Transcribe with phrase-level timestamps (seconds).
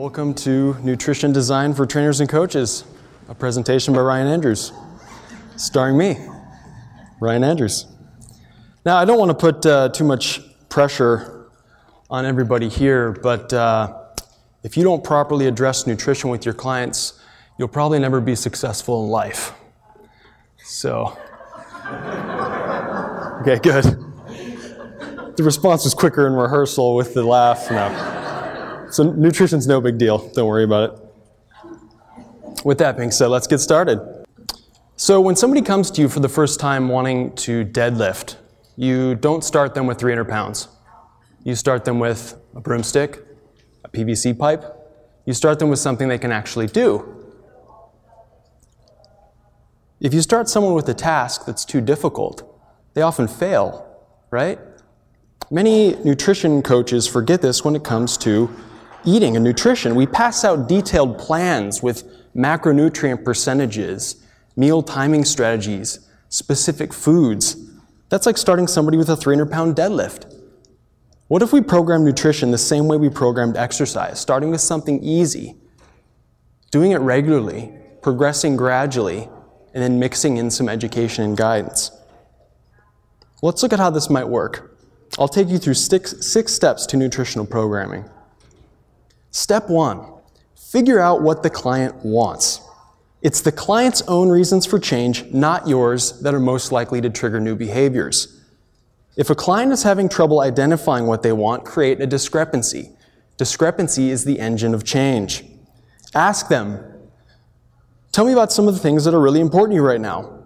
[0.00, 2.84] Welcome to Nutrition Design for Trainers and Coaches,
[3.28, 4.72] a presentation by Ryan Andrews,
[5.56, 6.16] starring me,
[7.20, 7.86] Ryan Andrews.
[8.86, 11.50] Now, I don't want to put uh, too much pressure
[12.08, 13.94] on everybody here, but uh,
[14.62, 17.20] if you don't properly address nutrition with your clients,
[17.58, 19.52] you'll probably never be successful in life.
[20.64, 21.18] So,
[23.42, 23.84] okay, good.
[25.36, 27.70] The response was quicker in rehearsal with the laugh.
[27.70, 28.19] No.
[28.90, 30.18] So, nutrition's no big deal.
[30.34, 32.64] Don't worry about it.
[32.64, 34.00] With that being said, let's get started.
[34.96, 38.36] So, when somebody comes to you for the first time wanting to deadlift,
[38.76, 40.68] you don't start them with 300 pounds.
[41.44, 43.18] You start them with a broomstick,
[43.84, 44.64] a PVC pipe.
[45.24, 47.16] You start them with something they can actually do.
[50.00, 52.42] If you start someone with a task that's too difficult,
[52.94, 53.86] they often fail,
[54.30, 54.58] right?
[55.50, 58.50] Many nutrition coaches forget this when it comes to
[59.04, 59.94] eating and nutrition.
[59.94, 64.24] We pass out detailed plans with macronutrient percentages,
[64.56, 67.56] meal timing strategies, specific foods.
[68.08, 70.34] That's like starting somebody with a 300 pound deadlift.
[71.28, 75.54] What if we program nutrition the same way we programmed exercise, starting with something easy,
[76.72, 79.28] doing it regularly, progressing gradually,
[79.72, 81.92] and then mixing in some education and guidance?
[83.42, 84.76] Let's look at how this might work.
[85.18, 88.08] I'll take you through six, six steps to nutritional programming.
[89.30, 90.06] Step one
[90.54, 92.60] figure out what the client wants.
[93.22, 97.40] It's the client's own reasons for change, not yours, that are most likely to trigger
[97.40, 98.40] new behaviors.
[99.16, 102.90] If a client is having trouble identifying what they want, create a discrepancy.
[103.36, 105.44] Discrepancy is the engine of change.
[106.14, 106.82] Ask them,
[108.12, 110.44] tell me about some of the things that are really important to you right now.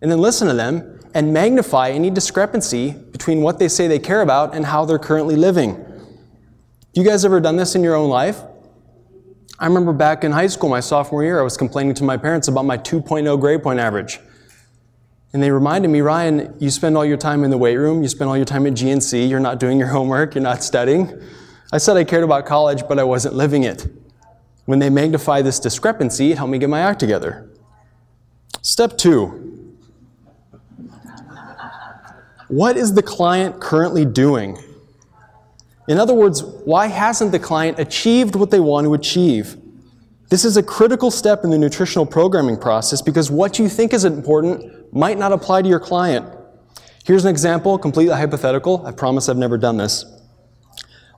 [0.00, 4.22] And then listen to them and magnify any discrepancy between what they say they care
[4.22, 5.85] about and how they're currently living.
[6.96, 8.40] You guys ever done this in your own life?
[9.58, 12.48] I remember back in high school, my sophomore year, I was complaining to my parents
[12.48, 14.18] about my 2.0 grade point average.
[15.34, 18.08] And they reminded me, Ryan, you spend all your time in the weight room, you
[18.08, 21.22] spend all your time at GNC, you're not doing your homework, you're not studying.
[21.70, 23.86] I said I cared about college, but I wasn't living it.
[24.64, 27.46] When they magnify this discrepancy, it helped me get my act together.
[28.62, 29.42] Step two
[32.48, 34.56] what is the client currently doing?
[35.88, 39.56] In other words, why hasn't the client achieved what they want to achieve?
[40.28, 44.04] This is a critical step in the nutritional programming process because what you think is
[44.04, 46.26] important might not apply to your client.
[47.04, 48.84] Here's an example, completely hypothetical.
[48.84, 50.04] I promise I've never done this.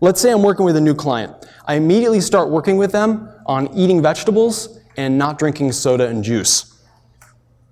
[0.02, 1.32] Let's say I'm working with a new client.
[1.66, 6.78] I immediately start working with them on eating vegetables and not drinking soda and juice.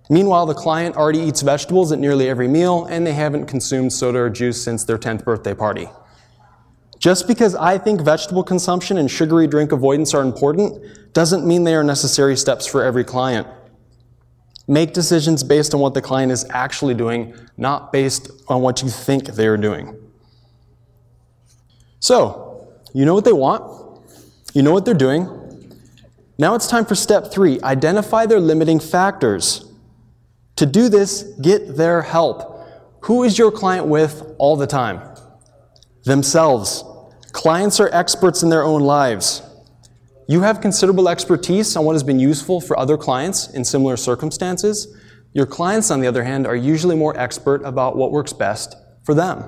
[0.09, 4.21] Meanwhile, the client already eats vegetables at nearly every meal, and they haven't consumed soda
[4.21, 5.89] or juice since their 10th birthday party.
[7.07, 11.77] Just because I think vegetable consumption and sugary drink avoidance are important doesn't mean they
[11.77, 13.47] are necessary steps for every client.
[14.67, 18.89] Make decisions based on what the client is actually doing, not based on what you
[18.89, 19.97] think they are doing.
[22.01, 24.03] So, you know what they want,
[24.53, 25.29] you know what they're doing.
[26.39, 29.65] Now it's time for step three identify their limiting factors.
[30.57, 32.69] To do this, get their help.
[33.03, 35.03] Who is your client with all the time?
[36.03, 36.83] Themselves.
[37.37, 39.43] Clients are experts in their own lives.
[40.27, 44.97] You have considerable expertise on what has been useful for other clients in similar circumstances.
[45.35, 48.75] Your clients, on the other hand, are usually more expert about what works best
[49.05, 49.45] for them.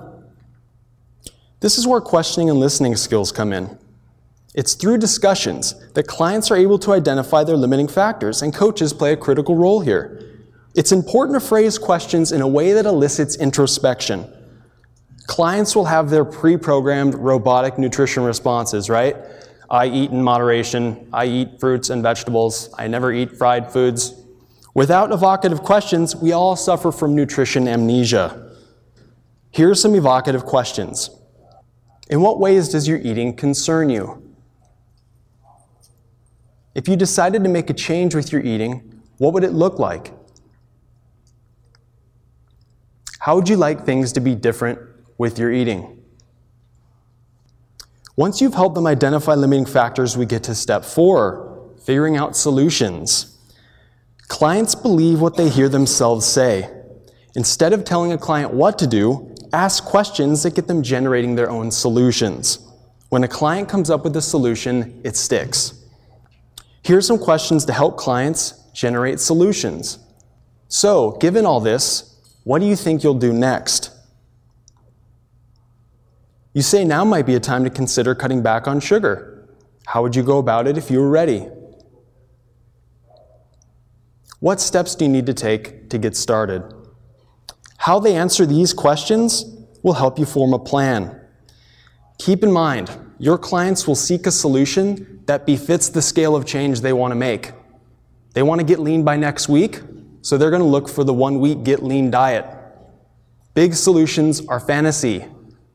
[1.61, 3.79] This is where questioning and listening skills come in.
[4.55, 9.15] It's through discussions that clients are able to identify their limiting factors, and coaches play
[9.15, 10.45] a critical role here.
[10.75, 14.31] It's important to phrase questions in a way that elicits introspection.
[15.29, 19.15] Clients will have their pre programmed robotic nutrition responses, right?
[19.71, 21.07] I eat in moderation.
[21.13, 22.75] I eat fruits and vegetables.
[22.79, 24.15] I never eat fried foods.
[24.73, 28.55] Without evocative questions, we all suffer from nutrition amnesia.
[29.51, 31.11] Here are some evocative questions.
[32.09, 34.35] In what ways does your eating concern you?
[36.75, 40.15] If you decided to make a change with your eating, what would it look like?
[43.21, 44.88] How would you like things to be different
[45.19, 46.03] with your eating?
[48.17, 53.39] Once you've helped them identify limiting factors, we get to step four figuring out solutions.
[54.29, 56.69] Clients believe what they hear themselves say.
[57.35, 61.49] Instead of telling a client what to do, ask questions that get them generating their
[61.49, 62.59] own solutions.
[63.09, 65.73] When a client comes up with a solution, it sticks.
[66.83, 69.99] Here are some questions to help clients generate solutions.
[70.69, 73.91] So, given all this, what do you think you'll do next?
[76.53, 79.49] You say now might be a time to consider cutting back on sugar.
[79.87, 81.47] How would you go about it if you were ready?
[84.41, 86.63] What steps do you need to take to get started?
[87.79, 89.45] How they answer these questions
[89.83, 91.21] will help you form a plan.
[92.19, 96.81] Keep in mind, your clients will seek a solution that befits the scale of change
[96.81, 97.53] they want to make.
[98.35, 99.81] They want to get lean by next week,
[100.23, 102.47] so they're going to look for the one week get lean diet.
[103.55, 105.25] Big solutions are fantasy.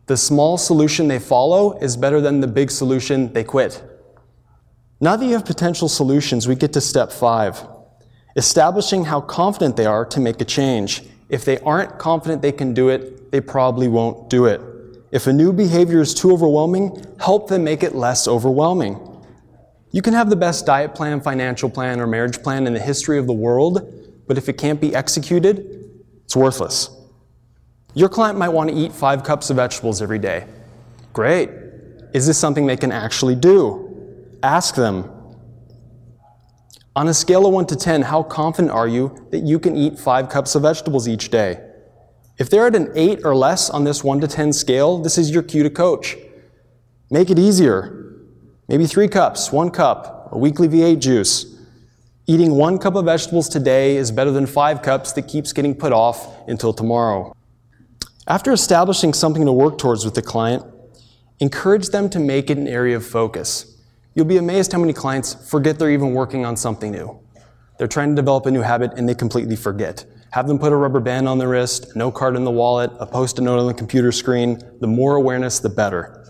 [0.06, 3.82] The small solution they follow is better than the big solution they quit.
[5.00, 7.68] Now that you have potential solutions, we get to step five
[8.36, 11.04] establishing how confident they are to make a change.
[11.30, 14.60] If they aren't confident they can do it, they probably won't do it.
[15.12, 19.00] If a new behavior is too overwhelming, help them make it less overwhelming.
[19.92, 23.20] You can have the best diet plan, financial plan, or marriage plan in the history
[23.20, 23.94] of the world,
[24.28, 25.92] but if it can't be executed,
[26.26, 26.90] it's worthless.
[27.96, 30.48] Your client might want to eat five cups of vegetables every day.
[31.14, 31.50] Great.
[32.14, 34.38] Is this something they can actually do?
[34.42, 35.10] Ask them.
[36.96, 40.00] On a scale of 1 to 10, how confident are you that you can eat
[40.00, 41.60] five cups of vegetables each day?
[42.38, 45.32] If they're at an 8 or less on this 1 to 10 scale, this is
[45.32, 46.18] your cue to coach.
[47.12, 48.16] Make it easier.
[48.68, 51.46] Maybe three cups, one cup, a weekly V8 juice.
[52.26, 55.94] Eating one cup of vegetables today is better than five cups that keeps getting put
[55.94, 57.36] off until tomorrow.
[58.28, 60.64] After establishing something to work towards with the client,
[61.40, 63.82] encourage them to make it an area of focus.
[64.16, 67.20] You'll be amazed how many clients forget they're even working on something new.
[67.78, 70.06] They're trying to develop a new habit and they completely forget.
[70.32, 73.06] Have them put a rubber band on the wrist, no card in the wallet, a
[73.06, 74.62] post-it note on the computer screen.
[74.80, 76.26] The more awareness, the better.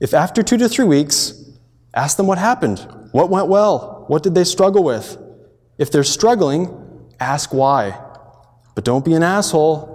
[0.00, 1.50] If after two to three weeks,
[1.94, 2.86] ask them what happened.
[3.10, 4.04] What went well?
[4.06, 5.18] What did they struggle with?
[5.78, 8.00] If they're struggling, ask why.
[8.76, 9.89] But don't be an asshole.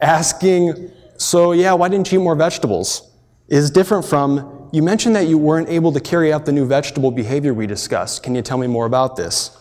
[0.00, 3.10] Asking so, yeah, why didn't you eat more vegetables?
[3.48, 7.10] Is different from, you mentioned that you weren't able to carry out the new vegetable
[7.10, 8.22] behavior we discussed.
[8.22, 9.56] Can you tell me more about this?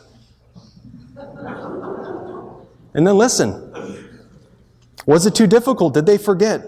[2.93, 3.63] And then listen.
[5.07, 5.93] Was it too difficult?
[5.93, 6.63] Did they forget?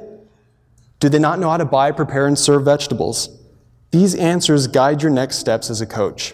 [0.99, 3.29] Do they not know how to buy, prepare, and serve vegetables?
[3.91, 6.33] These answers guide your next steps as a coach.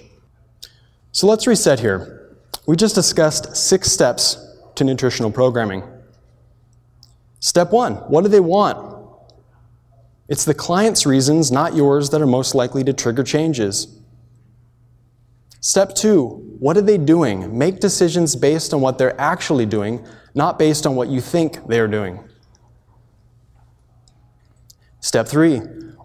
[1.12, 2.36] So let's reset here.
[2.68, 4.38] We just discussed six steps
[4.76, 5.84] to nutritional programming.
[7.46, 8.98] Step one what do they want?
[10.28, 14.00] It's the client's reasons, not yours, that are most likely to trigger changes.
[15.60, 17.56] Step two what are they doing?
[17.56, 20.04] Make decisions based on what they're actually doing,
[20.34, 22.28] not based on what you think they're doing.
[25.00, 25.60] Step three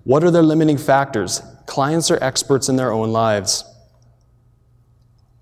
[0.05, 1.41] what are their limiting factors?
[1.65, 3.65] Clients are experts in their own lives.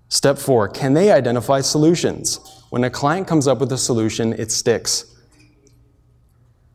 [0.07, 2.39] Step four can they identify solutions?
[2.69, 5.17] When a client comes up with a solution, it sticks.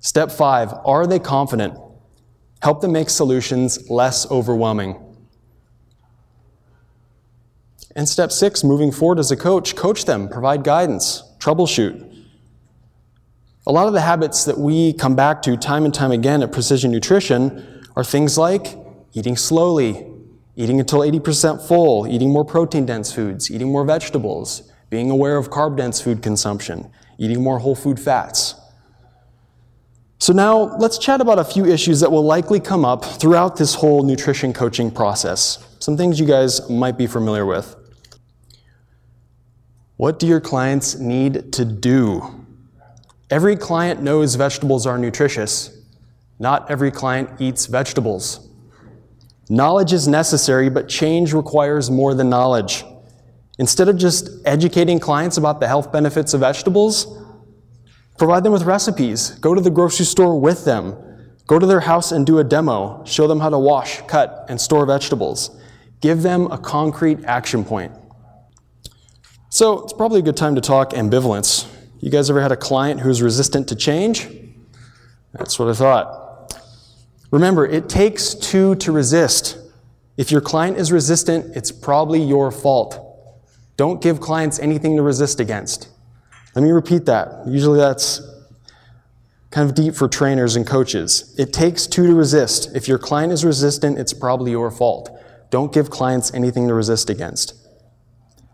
[0.04, 1.78] Step five, are they confident?
[2.61, 5.00] Help them make solutions less overwhelming.
[7.96, 12.23] And step six, moving forward as a coach, coach them, provide guidance, troubleshoot.
[13.66, 16.52] A lot of the habits that we come back to time and time again at
[16.52, 18.76] Precision Nutrition are things like
[19.14, 20.06] eating slowly,
[20.54, 25.49] eating until 80% full, eating more protein dense foods, eating more vegetables, being aware of
[25.49, 28.56] carb dense food consumption, eating more whole food fats.
[30.24, 33.74] So, now let's chat about a few issues that will likely come up throughout this
[33.74, 35.62] whole nutrition coaching process.
[35.80, 37.76] Some things you guys might be familiar with.
[39.98, 42.46] What do your clients need to do?
[43.28, 45.76] Every client knows vegetables are nutritious.
[46.38, 48.48] Not every client eats vegetables.
[49.50, 52.82] Knowledge is necessary, but change requires more than knowledge.
[53.58, 57.23] Instead of just educating clients about the health benefits of vegetables,
[58.18, 59.30] Provide them with recipes.
[59.40, 60.97] Go to the grocery store with them.
[61.47, 63.04] Go to their house and do a demo.
[63.04, 65.61] Show them how to wash, cut, and store vegetables.
[66.00, 67.92] Give them a concrete action point.
[69.50, 71.71] So it's probably a good time to talk ambivalence.
[72.00, 74.28] You guys ever had a client who's resistant to change?
[75.33, 76.61] That's what I thought.
[77.30, 79.59] Remember, it takes two to resist.
[80.16, 83.00] If your client is resistant, it's probably your fault.
[83.76, 85.88] Don't give clients anything to resist against.
[86.54, 87.46] Let me repeat that.
[87.46, 88.20] Usually that's
[89.50, 91.34] kind of deep for trainers and coaches.
[91.38, 92.75] It takes two to resist.
[92.75, 95.16] If your client is resistant, it's probably your fault.
[95.50, 97.54] Don't give clients anything to resist against.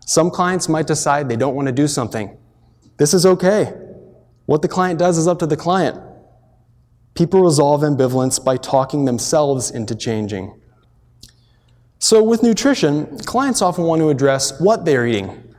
[0.05, 2.37] Some clients might decide they don't want to do something.
[2.97, 3.73] This is okay.
[4.45, 5.99] What the client does is up to the client.
[7.13, 10.59] People resolve ambivalence by talking themselves into changing.
[11.97, 15.55] So, with nutrition, clients often want to address what they're eating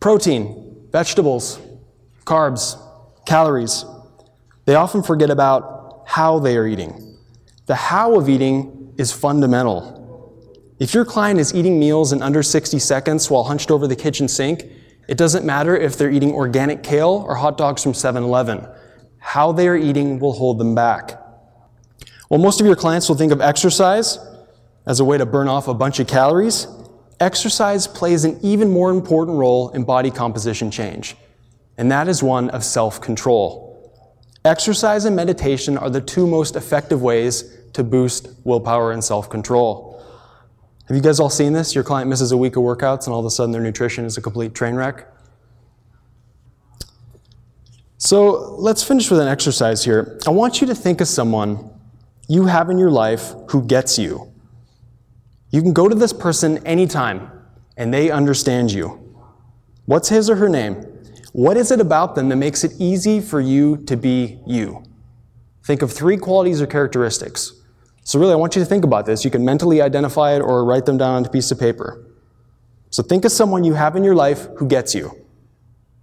[0.00, 1.58] protein, vegetables,
[2.24, 2.80] carbs,
[3.26, 3.84] calories.
[4.64, 7.18] They often forget about how they are eating.
[7.66, 10.02] The how of eating is fundamental.
[10.78, 14.28] If your client is eating meals in under 60 seconds while hunched over the kitchen
[14.28, 14.64] sink,
[15.08, 18.66] it doesn't matter if they're eating organic kale or hot dogs from 7 Eleven.
[19.18, 21.20] How they are eating will hold them back.
[22.28, 24.18] While most of your clients will think of exercise
[24.86, 26.66] as a way to burn off a bunch of calories,
[27.20, 31.16] exercise plays an even more important role in body composition change,
[31.76, 33.64] and that is one of self control.
[34.44, 40.02] Exercise and meditation are the two most effective ways to boost willpower and self control.
[40.86, 41.74] Have you guys all seen this?
[41.74, 44.18] Your client misses a week of workouts and all of a sudden their nutrition is
[44.18, 45.06] a complete train wreck?
[47.96, 50.18] So let's finish with an exercise here.
[50.26, 51.70] I want you to think of someone
[52.28, 54.30] you have in your life who gets you.
[55.50, 57.30] You can go to this person anytime
[57.78, 59.16] and they understand you.
[59.86, 60.93] What's his or her name?
[61.34, 64.84] What is it about them that makes it easy for you to be you?
[65.64, 67.60] Think of three qualities or characteristics.
[68.04, 69.24] So, really, I want you to think about this.
[69.24, 72.06] You can mentally identify it or write them down on a piece of paper.
[72.90, 75.10] So, think of someone you have in your life who gets you.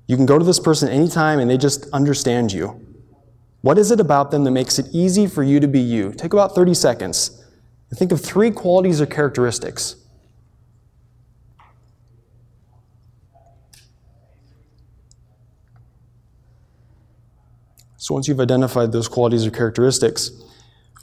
[0.05, 2.85] You can go to this person anytime and they just understand you.
[3.61, 6.11] What is it about them that makes it easy for you to be you?
[6.11, 7.41] Take about 30 seconds
[7.89, 9.95] and think of three qualities or characteristics.
[18.11, 20.31] Once you've identified those qualities or characteristics,